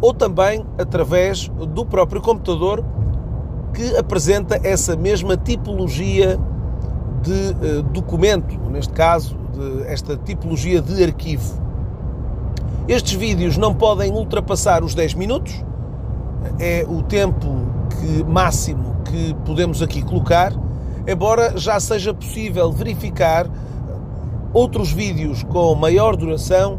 ou 0.01 0.13
também 0.13 0.67
através 0.77 1.49
do 1.49 1.87
próprio 1.87 2.21
computador 2.21 2.85
que 3.73 3.97
apresenta 3.97 4.61
essa 4.63 4.97
mesma 4.97 5.37
tipologia 5.37 6.39
de 7.23 7.79
uh, 7.79 7.83
documento, 7.85 8.59
neste 8.69 8.93
caso, 8.93 9.37
esta 9.87 10.17
tipologia 10.17 10.83
de 10.83 11.03
arquivo. 11.03 11.63
Estes 12.87 13.15
vídeos 13.15 13.57
não 13.57 13.73
podem 13.73 14.13
ultrapassar 14.13 14.83
os 14.85 14.95
10 14.95 15.15
minutos, 15.15 15.65
é 16.59 16.85
o 16.87 17.03
tempo 17.03 17.65
que, 17.89 18.25
máximo 18.25 18.97
que 19.05 19.35
podemos 19.47 19.81
aqui 19.81 20.03
colocar, 20.03 20.53
embora 21.07 21.57
já 21.57 21.79
seja 21.81 22.13
possível 22.13 22.71
verificar 22.71 23.49
outros 24.55 24.93
vídeos 24.93 25.43
com 25.43 25.75
maior 25.75 26.17
duração, 26.17 26.79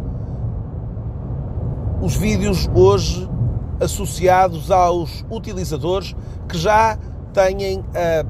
os 2.02 2.16
vídeos 2.16 2.70
hoje 2.74 3.30
associados 3.82 4.72
aos 4.72 5.26
utilizadores 5.30 6.16
que 6.48 6.58
já 6.58 6.98
têm 7.34 7.84
a 7.94 8.26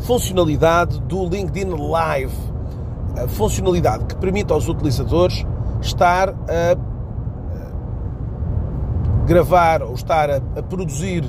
funcionalidade 0.00 1.00
do 1.02 1.28
LinkedIn 1.28 1.70
Live, 1.70 2.34
a 3.16 3.28
funcionalidade 3.28 4.06
que 4.06 4.16
permite 4.16 4.52
aos 4.52 4.68
utilizadores 4.68 5.46
estar 5.80 6.30
a 6.30 6.76
gravar 9.24 9.82
ou 9.82 9.94
estar 9.94 10.28
a, 10.30 10.40
produzir 10.62 11.24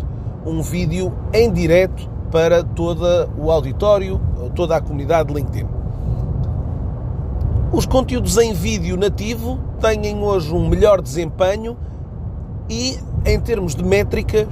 um 0.46 0.62
vídeo 0.62 1.14
em 1.32 1.52
direto 1.52 2.10
para 2.32 2.64
todo 2.64 3.06
o 3.38 3.52
auditório, 3.52 4.20
toda 4.56 4.76
a 4.76 4.82
comunidade 4.82 5.30
de 5.30 5.36
LinkedIn. 5.36 5.77
Os 7.72 7.86
conteúdos 7.86 8.38
em 8.38 8.54
vídeo 8.54 8.96
nativo 8.96 9.60
têm 9.82 10.18
hoje 10.24 10.54
um 10.54 10.70
melhor 10.70 11.02
desempenho 11.02 11.78
e, 12.70 12.98
em 13.26 13.40
termos 13.42 13.76
de 13.76 13.84
métricas, 13.84 14.48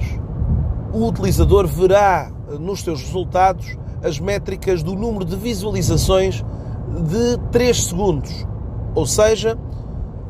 o 0.92 1.06
utilizador 1.06 1.66
verá 1.66 2.30
nos 2.60 2.82
seus 2.82 3.00
resultados 3.00 3.76
as 4.02 4.20
métricas 4.20 4.82
do 4.82 4.94
número 4.94 5.24
de 5.24 5.34
visualizações 5.34 6.44
de 7.08 7.38
3 7.50 7.84
segundos. 7.86 8.46
Ou 8.94 9.06
seja, 9.06 9.58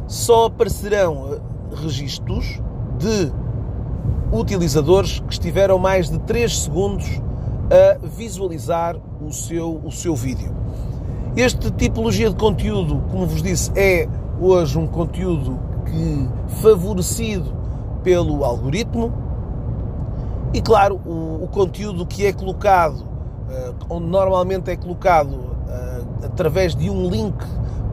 só 0.07 0.47
aparecerão 0.47 1.41
registros 1.83 2.61
de 2.99 3.33
utilizadores 4.33 5.19
que 5.19 5.33
estiveram 5.33 5.77
mais 5.77 6.09
de 6.09 6.21
3 6.21 6.63
segundos 6.63 7.21
a 7.69 8.07
visualizar 8.07 8.97
o 9.21 9.33
seu, 9.33 9.81
o 9.85 9.91
seu 9.91 10.15
vídeo. 10.15 10.66
Este 11.37 11.71
tipologia 11.71 12.31
de 12.31 12.37
conteúdo, 12.37 13.05
como 13.11 13.27
vos 13.27 13.43
disse, 13.43 13.71
é 13.77 14.09
hoje 14.41 14.79
um 14.79 14.87
conteúdo 14.87 15.61
que 15.85 16.29
favorecido 16.63 17.53
pelo 18.03 18.43
algoritmo 18.43 19.13
e, 20.55 20.63
claro, 20.63 20.99
o, 21.05 21.45
o 21.45 21.49
conteúdo 21.49 22.07
que 22.07 22.25
é 22.25 22.33
colocado, 22.33 23.01
uh, 23.01 23.75
onde 23.91 24.07
normalmente 24.07 24.71
é 24.71 24.77
colocado 24.77 25.35
uh, 25.35 26.25
através 26.25 26.75
de 26.75 26.89
um 26.89 27.07
link 27.07 27.37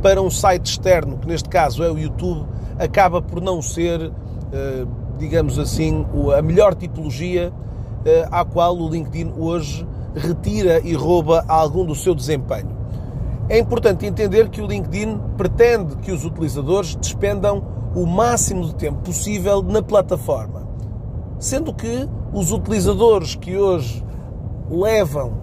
para 0.02 0.22
um 0.22 0.32
site 0.32 0.68
externo, 0.68 1.18
que 1.18 1.28
neste 1.28 1.50
caso 1.50 1.84
é 1.84 1.92
o 1.92 2.00
YouTube, 2.00 2.48
acaba 2.80 3.22
por 3.22 3.42
não 3.42 3.62
ser, 3.62 4.08
uh, 4.08 4.88
digamos 5.20 5.60
assim, 5.60 6.06
a 6.38 6.42
melhor 6.42 6.76
tipologia 6.76 7.52
à 8.32 8.46
qual 8.46 8.78
o 8.78 8.90
LinkedIn 8.90 9.34
hoje 9.38 9.86
retira 10.16 10.80
e 10.82 10.94
rouba 10.94 11.44
algum 11.46 11.86
do 11.86 11.96
seu 11.96 12.16
desempenho. 12.16 12.83
É 13.50 13.60
importante 13.60 14.06
entender 14.06 14.50
que 14.50 14.62
o 14.62 14.66
LinkedIn 14.66 15.20
pretende 15.36 15.98
que 15.98 16.14
os 16.14 16.24
utilizadores 16.24 16.96
despendam 16.96 17.62
o 17.94 18.06
máximo 18.06 18.66
de 18.66 18.76
tempo 18.76 19.00
possível 19.00 19.62
na 19.62 19.82
plataforma, 19.82 20.66
sendo 21.38 21.74
que 21.74 22.08
os 22.32 22.54
utilizadores 22.54 23.36
que 23.36 23.58
hoje 23.58 24.04
levam 24.70 25.34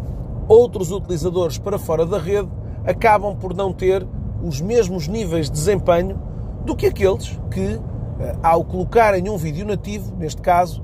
outros 0.48 0.90
utilizadores 0.90 1.58
para 1.58 1.78
fora 1.78 2.06
da 2.06 2.18
rede 2.18 2.48
acabam 2.86 3.36
por 3.36 3.54
não 3.54 3.70
ter 3.70 4.06
os 4.42 4.62
mesmos 4.62 5.06
níveis 5.06 5.46
de 5.46 5.52
desempenho 5.52 6.18
do 6.64 6.74
que 6.74 6.86
aqueles 6.86 7.38
que, 7.50 7.78
eh, 8.18 8.36
ao 8.42 8.64
colocarem 8.64 9.28
um 9.28 9.36
vídeo 9.36 9.66
nativo, 9.66 10.16
neste 10.16 10.40
caso, 10.40 10.82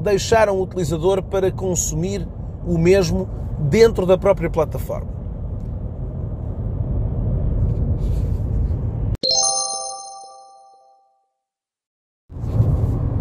deixaram 0.00 0.56
o 0.56 0.62
utilizador 0.62 1.22
para 1.24 1.50
consumir 1.50 2.26
o 2.64 2.78
mesmo 2.78 3.28
dentro 3.58 4.06
da 4.06 4.16
própria 4.16 4.48
plataforma. 4.48 5.15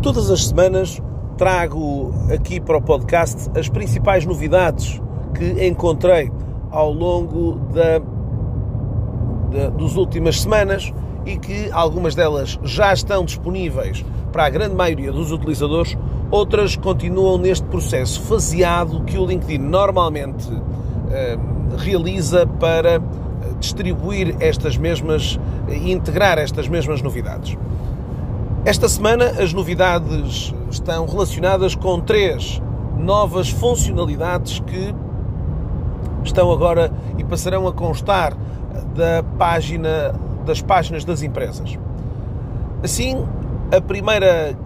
Todas 0.05 0.29
as 0.29 0.45
semanas 0.45 1.01
trago 1.35 2.13
aqui 2.31 2.59
para 2.59 2.77
o 2.77 2.81
podcast 2.81 3.49
as 3.57 3.67
principais 3.67 4.23
novidades 4.23 5.01
que 5.33 5.65
encontrei 5.65 6.31
ao 6.69 6.93
longo 6.93 7.55
da, 7.73 7.97
da, 9.49 9.69
das 9.71 9.95
últimas 9.95 10.41
semanas 10.41 10.93
e 11.25 11.37
que 11.37 11.71
algumas 11.71 12.13
delas 12.13 12.59
já 12.61 12.93
estão 12.93 13.25
disponíveis 13.25 14.05
para 14.31 14.45
a 14.45 14.49
grande 14.51 14.75
maioria 14.75 15.11
dos 15.11 15.31
utilizadores, 15.31 15.97
outras 16.29 16.75
continuam 16.75 17.39
neste 17.39 17.65
processo 17.65 18.21
faseado 18.21 19.03
que 19.05 19.17
o 19.17 19.25
LinkedIn 19.25 19.57
normalmente 19.57 20.47
eh, 21.09 21.35
realiza 21.79 22.45
para 22.45 23.01
distribuir 23.59 24.35
estas 24.39 24.77
mesmas 24.77 25.39
e 25.67 25.91
integrar 25.91 26.37
estas 26.37 26.67
mesmas 26.67 27.01
novidades. 27.01 27.57
Esta 28.65 28.89
semana 28.89 29.25
as 29.25 29.53
novidades 29.53 30.51
estão 30.71 31.05
relacionadas 31.05 31.75
com 31.75 32.01
três 32.01 32.59
novas 32.97 33.47
funcionalidades 33.47 34.59
que 34.59 34.91
estão 36.23 36.51
agora 36.51 36.91
e 37.15 37.23
passarão 37.23 37.67
a 37.67 37.71
constar 37.71 38.35
da 38.95 39.21
página 39.37 40.15
das 40.47 40.63
páginas 40.63 41.05
das 41.05 41.21
empresas. 41.21 41.77
Assim, 42.83 43.23
a 43.71 43.79
primeira 43.79 44.57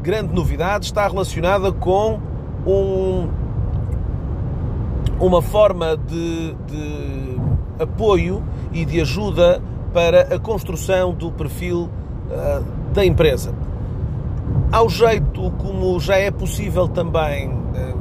grande 0.00 0.32
novidade 0.32 0.84
está 0.84 1.08
relacionada 1.08 1.72
com 1.72 2.20
um, 2.64 3.28
uma 5.18 5.42
forma 5.42 5.96
de, 5.96 6.54
de 6.68 7.40
apoio 7.80 8.40
e 8.72 8.84
de 8.84 9.00
ajuda 9.00 9.60
para 9.92 10.32
a 10.32 10.38
construção 10.38 11.12
do 11.12 11.32
perfil 11.32 11.90
uh, 12.30 12.81
da 12.92 13.04
empresa. 13.04 13.54
Ao 14.70 14.88
jeito 14.88 15.50
como 15.58 15.98
já 15.98 16.16
é 16.16 16.30
possível 16.30 16.88
também 16.88 17.50
eh, 17.74 17.94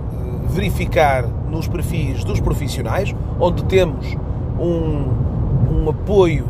verificar 0.49 1.25
nos 1.49 1.67
perfis 1.67 2.23
dos 2.23 2.39
profissionais, 2.39 3.13
onde 3.39 3.63
temos 3.65 4.15
um, 4.59 5.83
um 5.83 5.89
apoio 5.89 6.47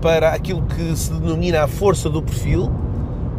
para 0.00 0.30
aquilo 0.30 0.62
que 0.62 0.96
se 0.96 1.12
denomina 1.12 1.62
a 1.62 1.68
força 1.68 2.10
do 2.10 2.22
perfil, 2.22 2.70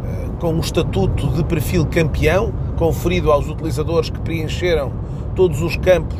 eh, 0.04 0.28
com 0.40 0.54
o 0.54 0.60
estatuto 0.60 1.28
de 1.28 1.44
perfil 1.44 1.86
campeão, 1.86 2.52
conferido 2.76 3.30
aos 3.30 3.48
utilizadores 3.48 4.10
que 4.10 4.18
preencheram 4.20 4.92
todos 5.36 5.60
os 5.62 5.76
campos 5.76 6.18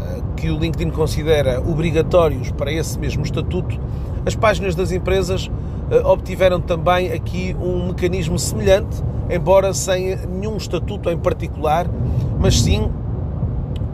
eh, 0.00 0.22
que 0.36 0.50
o 0.50 0.58
LinkedIn 0.58 0.90
considera 0.90 1.60
obrigatórios 1.60 2.50
para 2.52 2.72
esse 2.72 2.98
mesmo 2.98 3.22
estatuto, 3.22 3.78
as 4.26 4.34
páginas 4.34 4.74
das 4.74 4.90
empresas 4.90 5.50
obtiveram 6.04 6.60
também 6.60 7.12
aqui 7.12 7.54
um 7.60 7.88
mecanismo 7.88 8.38
semelhante, 8.38 9.02
embora 9.30 9.72
sem 9.74 10.16
nenhum 10.16 10.56
estatuto 10.56 11.10
em 11.10 11.18
particular, 11.18 11.86
mas 12.38 12.60
sim 12.60 12.90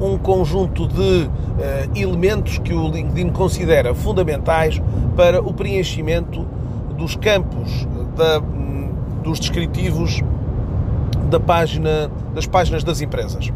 um 0.00 0.16
conjunto 0.16 0.88
de 0.88 1.00
uh, 1.00 1.30
elementos 1.94 2.58
que 2.58 2.72
o 2.72 2.88
LinkedIn 2.88 3.30
considera 3.30 3.94
fundamentais 3.94 4.80
para 5.14 5.42
o 5.42 5.52
preenchimento 5.52 6.46
dos 6.96 7.16
campos 7.16 7.86
da, 8.16 8.38
dos 9.22 9.38
descritivos 9.38 10.22
da 11.28 11.38
página, 11.38 12.10
das 12.34 12.46
páginas 12.46 12.82
das 12.82 13.00
empresas. 13.00 13.52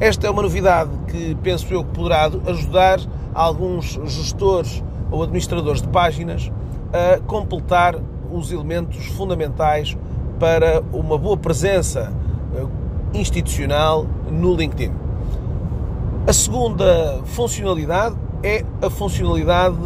Esta 0.00 0.26
é 0.26 0.30
uma 0.30 0.42
novidade 0.42 0.90
que 1.06 1.36
penso 1.42 1.72
eu 1.72 1.84
que 1.84 1.90
poderá 1.90 2.30
ajudar 2.46 2.98
alguns 3.34 3.98
gestores 4.06 4.82
ou 5.10 5.22
administradores 5.22 5.82
de 5.82 5.88
páginas 5.88 6.50
a 6.94 7.18
completar 7.26 7.96
os 8.30 8.52
elementos 8.52 9.06
fundamentais 9.06 9.96
para 10.38 10.80
uma 10.92 11.18
boa 11.18 11.36
presença 11.36 12.12
eh, 12.54 13.18
institucional 13.18 14.06
no 14.30 14.54
LinkedIn. 14.54 14.92
A 16.24 16.32
segunda 16.32 17.20
funcionalidade 17.24 18.14
é 18.44 18.64
a 18.80 18.88
funcionalidade 18.88 19.76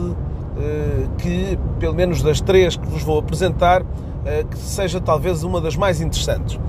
eh, 0.59 1.07
que, 1.17 1.59
pelo 1.81 1.95
menos 1.95 2.23
das 2.23 2.43
três 2.43 2.77
que 2.77 2.87
vos 2.87 3.03
vou 3.03 3.19
apresentar, 3.19 3.83
eh, 4.27 4.45
que 4.49 4.59
seja 4.59 5.01
talvez 5.01 5.43
uma 5.43 5.63
das 5.63 5.77
mais 5.77 6.03
interessantes. 6.03 6.61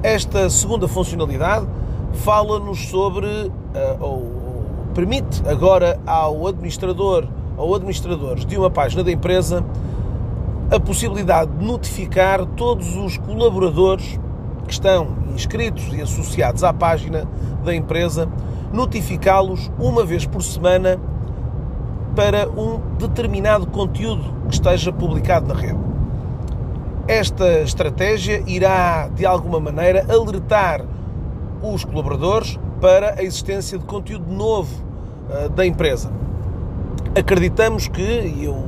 Esta 0.00 0.48
segunda 0.48 0.86
funcionalidade 0.86 1.66
fala-nos 2.12 2.88
sobre, 2.88 3.26
ou 3.98 4.64
permite 4.94 5.42
agora 5.46 6.00
ao 6.06 6.46
administrador 6.46 7.26
ou 7.56 7.74
administradores 7.74 8.46
de 8.46 8.56
uma 8.56 8.70
página 8.70 9.02
da 9.02 9.10
empresa 9.10 9.64
a 10.70 10.78
possibilidade 10.78 11.50
de 11.52 11.64
notificar 11.64 12.44
todos 12.44 12.94
os 12.96 13.16
colaboradores 13.16 14.20
que 14.66 14.72
estão 14.72 15.08
inscritos 15.34 15.92
e 15.92 16.02
associados 16.02 16.62
à 16.62 16.72
página 16.72 17.26
da 17.64 17.74
empresa, 17.74 18.28
notificá-los 18.72 19.70
uma 19.78 20.04
vez 20.04 20.26
por 20.26 20.42
semana 20.42 21.00
para 22.14 22.48
um 22.50 22.80
determinado 22.98 23.66
conteúdo 23.66 24.34
que 24.48 24.54
esteja 24.54 24.92
publicado 24.92 25.46
na 25.46 25.54
rede. 25.54 25.78
Esta 27.06 27.60
estratégia 27.60 28.42
irá, 28.46 29.08
de 29.08 29.24
alguma 29.24 29.58
maneira, 29.58 30.04
alertar 30.12 30.84
os 31.62 31.82
colaboradores 31.82 32.58
para 32.80 33.14
a 33.18 33.22
existência 33.22 33.78
de 33.78 33.84
conteúdo 33.84 34.30
novo 34.30 34.84
uh, 35.30 35.48
da 35.48 35.64
empresa. 35.64 36.12
Acreditamos 37.18 37.88
que, 37.88 38.02
e 38.02 38.44
eu 38.44 38.54
eh, 38.54 38.67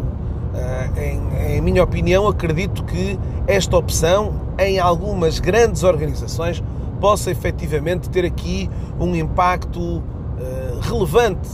em, 0.97 1.57
em 1.57 1.61
minha 1.61 1.83
opinião, 1.83 2.27
acredito 2.29 2.85
que 2.85 3.19
esta 3.47 3.77
opção, 3.77 4.35
em 4.59 4.79
algumas 4.79 5.39
grandes 5.39 5.83
organizações, 5.83 6.63
possa 7.01 7.31
efetivamente 7.31 8.11
ter 8.11 8.25
aqui 8.25 8.69
um 8.99 9.17
impacto 9.17 10.03
eh, 10.39 10.79
relevante, 10.83 11.49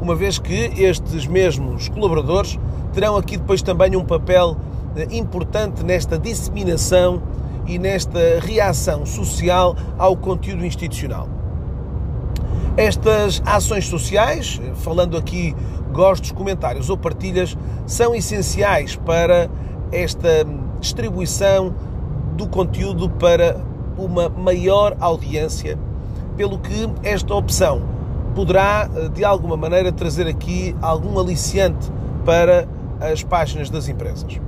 uma 0.00 0.14
vez 0.14 0.38
que 0.38 0.54
estes 0.54 1.26
mesmos 1.26 1.88
colaboradores 1.88 2.58
terão 2.92 3.16
aqui 3.16 3.36
depois 3.36 3.62
também 3.62 3.94
um 3.96 4.04
papel 4.04 4.56
eh, 4.96 5.06
importante 5.12 5.84
nesta 5.84 6.18
disseminação 6.18 7.22
e 7.66 7.78
nesta 7.78 8.40
reação 8.40 9.06
social 9.06 9.76
ao 9.96 10.16
conteúdo 10.16 10.64
institucional. 10.64 11.37
Estas 12.78 13.42
ações 13.44 13.88
sociais, 13.88 14.60
falando 14.76 15.16
aqui 15.16 15.52
gostos, 15.92 16.30
comentários 16.30 16.88
ou 16.88 16.96
partilhas 16.96 17.58
são 17.88 18.14
essenciais 18.14 18.94
para 18.94 19.50
esta 19.90 20.46
distribuição 20.78 21.74
do 22.36 22.46
conteúdo 22.46 23.10
para 23.10 23.60
uma 23.98 24.28
maior 24.28 24.96
audiência, 25.00 25.76
pelo 26.36 26.56
que 26.60 26.88
esta 27.02 27.34
opção 27.34 27.82
poderá 28.32 28.88
de 29.12 29.24
alguma 29.24 29.56
maneira 29.56 29.90
trazer 29.90 30.28
aqui 30.28 30.76
algum 30.80 31.18
aliciante 31.18 31.90
para 32.24 32.68
as 33.00 33.24
páginas 33.24 33.68
das 33.68 33.88
empresas. 33.88 34.40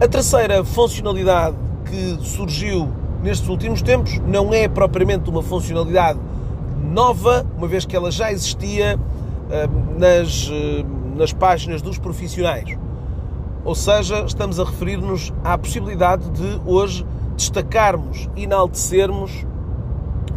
A 0.00 0.08
terceira 0.08 0.64
funcionalidade 0.64 1.54
que 1.84 2.18
surgiu 2.26 2.88
nestes 3.22 3.48
últimos 3.48 3.80
tempos 3.80 4.18
não 4.26 4.52
é 4.52 4.66
propriamente 4.66 5.30
uma 5.30 5.40
funcionalidade 5.40 6.18
nova, 6.92 7.46
uma 7.56 7.66
vez 7.66 7.84
que 7.84 7.96
ela 7.96 8.10
já 8.10 8.30
existia 8.30 8.98
eh, 9.50 9.68
nas, 9.98 10.50
eh, 10.52 10.84
nas 11.16 11.32
páginas 11.32 11.80
dos 11.80 11.98
profissionais. 11.98 12.76
Ou 13.64 13.74
seja, 13.74 14.24
estamos 14.26 14.60
a 14.60 14.64
referir-nos 14.64 15.32
à 15.42 15.56
possibilidade 15.56 16.28
de 16.30 16.60
hoje 16.66 17.06
destacarmos, 17.36 18.28
enaltecermos 18.36 19.46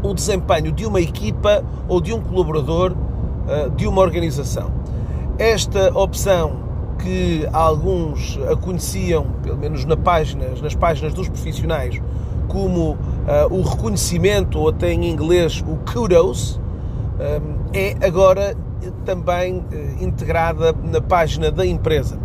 o 0.02 0.14
desempenho 0.14 0.72
de 0.72 0.86
uma 0.86 1.02
equipa 1.02 1.64
ou 1.88 2.00
de 2.00 2.14
um 2.14 2.22
colaborador 2.22 2.92
uh, 2.92 3.70
de 3.72 3.88
uma 3.88 4.02
organização. 4.02 4.72
Esta 5.40 5.92
opção 5.98 6.64
que 7.00 7.48
alguns 7.52 8.40
a 8.50 8.56
conheciam, 8.56 9.26
pelo 9.44 9.58
menos 9.58 9.86
nas 9.86 10.00
páginas, 10.00 10.62
nas 10.62 10.76
páginas 10.76 11.14
dos 11.14 11.28
profissionais, 11.28 12.00
como 12.48 12.92
uh, 12.92 12.98
o 13.52 13.62
reconhecimento, 13.62 14.60
ou 14.60 14.70
até 14.70 14.92
em 14.92 15.10
inglês 15.10 15.64
o 15.68 15.78
kudos, 15.92 16.56
uh, 16.56 16.62
é 17.74 17.96
agora 18.06 18.56
também 19.04 19.58
uh, 19.58 20.04
integrada 20.04 20.74
na 20.84 21.02
página 21.02 21.52
da 21.52 21.66
empresa. 21.66 22.18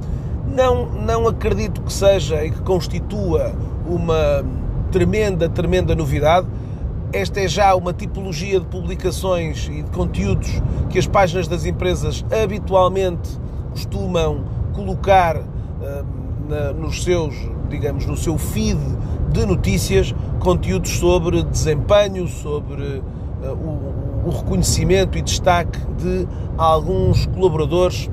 Não, 0.46 0.86
não 0.86 1.28
acredito 1.28 1.80
que 1.82 1.92
seja 1.92 2.44
e 2.44 2.50
que 2.50 2.60
constitua 2.62 3.52
uma 3.86 4.44
tremenda, 4.90 5.48
tremenda 5.48 5.94
novidade. 5.94 6.46
Esta 7.12 7.40
é 7.40 7.48
já 7.48 7.74
uma 7.74 7.92
tipologia 7.92 8.60
de 8.60 8.66
publicações 8.66 9.68
e 9.68 9.82
de 9.82 9.90
conteúdos 9.90 10.62
que 10.88 10.98
as 10.98 11.06
páginas 11.06 11.48
das 11.48 11.64
empresas 11.64 12.24
habitualmente 12.42 13.30
costumam 13.70 14.44
colocar 14.72 15.36
uh, 15.36 15.44
na, 16.48 16.72
nos 16.72 17.04
seus, 17.04 17.34
digamos, 17.68 18.06
no 18.06 18.16
seu 18.16 18.36
feed 18.36 18.78
de 19.32 19.46
notícias, 19.46 20.14
conteúdos 20.38 20.98
sobre 20.98 21.42
desempenho, 21.42 22.26
sobre 22.28 23.02
uh, 23.42 23.52
o, 23.52 24.28
o 24.28 24.30
reconhecimento 24.30 25.16
e 25.16 25.22
destaque 25.22 25.78
de 25.96 26.26
alguns 26.58 27.26
colaboradores 27.26 28.10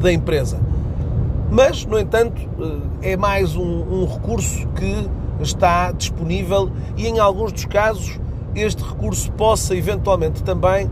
da 0.00 0.12
empresa. 0.12 0.60
Mas, 1.50 1.84
no 1.84 1.98
entanto, 1.98 2.40
eh, 3.02 3.12
é 3.12 3.16
mais 3.16 3.54
um, 3.56 3.62
um, 3.62 4.06
recurso 4.06 4.66
que 4.68 5.06
está 5.38 5.92
disponível 5.92 6.70
e, 6.96 7.06
em 7.06 7.18
alguns 7.18 7.52
dos 7.52 7.66
casos, 7.66 8.18
este 8.54 8.82
recurso 8.82 9.30
possa 9.32 9.76
eventualmente 9.76 10.42
também, 10.42 10.90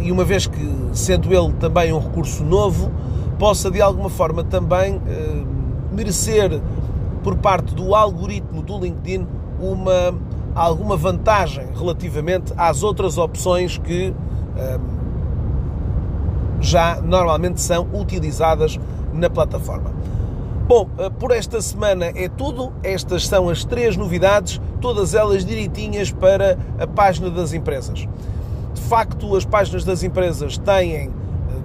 e 0.00 0.12
uma 0.12 0.24
vez 0.24 0.46
que, 0.46 0.70
sendo 0.92 1.32
ele 1.32 1.52
também 1.54 1.92
um 1.94 1.98
recurso 1.98 2.44
novo, 2.44 2.90
possa 3.38 3.70
de 3.70 3.80
alguma 3.80 4.08
forma 4.08 4.44
também 4.44 5.00
eh, 5.06 5.42
merecer 5.92 6.60
por 7.24 7.36
parte 7.36 7.74
do 7.74 7.94
algoritmo 7.94 8.62
do 8.62 8.78
LinkedIn 8.78 9.26
uma 9.58 10.14
alguma 10.54 10.96
vantagem 10.96 11.66
relativamente 11.74 12.52
às 12.56 12.84
outras 12.84 13.18
opções 13.18 13.76
que 13.76 14.14
eh, 14.56 14.78
já 16.60 17.00
normalmente 17.02 17.60
são 17.60 17.88
utilizadas 17.92 18.78
na 19.12 19.28
plataforma. 19.28 19.92
Bom, 20.66 20.88
eh, 20.96 21.10
por 21.10 21.30
esta 21.32 21.60
semana 21.60 22.06
é 22.14 22.28
tudo. 22.28 22.72
Estas 22.82 23.26
são 23.26 23.48
as 23.48 23.64
três 23.64 23.96
novidades, 23.96 24.60
todas 24.80 25.14
elas 25.14 25.44
direitinhas 25.44 26.12
para 26.12 26.56
a 26.78 26.86
página 26.86 27.30
das 27.30 27.52
empresas. 27.52 28.06
De 28.74 28.80
facto, 28.80 29.34
as 29.34 29.44
páginas 29.44 29.84
das 29.84 30.02
empresas 30.02 30.56
têm, 30.56 31.10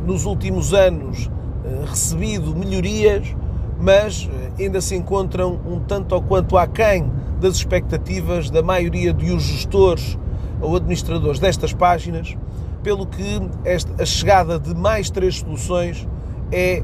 nos 0.05 0.25
últimos 0.25 0.73
anos, 0.73 1.29
eh, 1.63 1.85
recebido 1.85 2.55
melhorias, 2.55 3.35
mas 3.79 4.27
eh, 4.31 4.38
ainda 4.63 4.81
se 4.81 4.95
encontram 4.95 5.59
um 5.65 5.79
tanto 5.79 6.13
ou 6.15 6.21
quanto 6.21 6.57
aquém 6.57 7.09
das 7.39 7.55
expectativas 7.55 8.49
da 8.49 8.61
maioria 8.61 9.13
dos 9.13 9.43
gestores 9.43 10.17
ou 10.61 10.75
administradores 10.75 11.39
destas 11.39 11.73
páginas, 11.73 12.35
pelo 12.83 13.05
que 13.05 13.41
esta, 13.63 14.01
a 14.01 14.05
chegada 14.05 14.59
de 14.59 14.75
mais 14.75 15.09
três 15.09 15.39
soluções 15.39 16.07
é 16.51 16.79
eh, 16.79 16.83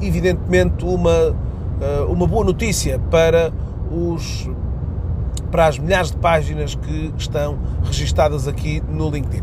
evidentemente 0.00 0.84
uma, 0.84 1.36
uma 2.08 2.26
boa 2.26 2.44
notícia 2.44 2.98
para, 3.10 3.52
os, 3.90 4.48
para 5.50 5.66
as 5.66 5.78
milhares 5.78 6.10
de 6.10 6.16
páginas 6.16 6.74
que 6.74 7.12
estão 7.16 7.58
registadas 7.84 8.48
aqui 8.48 8.82
no 8.88 9.10
LinkedIn. 9.10 9.42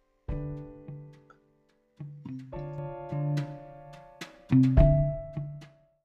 Thank 4.51 4.65
you 4.79 4.90